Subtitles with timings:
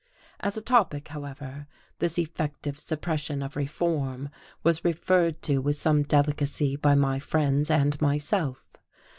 [0.39, 1.67] As a topic, however,
[1.99, 4.29] this effective suppression of reform
[4.63, 8.63] was referred to with some delicacy by my friends and myself.